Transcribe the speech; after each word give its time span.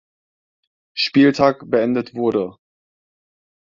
Spieltag 0.95 1.69
beendet 1.69 2.15
wurde. 2.15 2.57